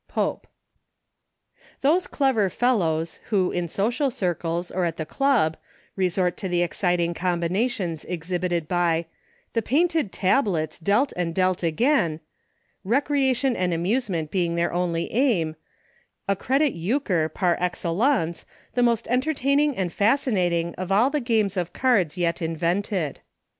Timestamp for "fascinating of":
19.93-20.91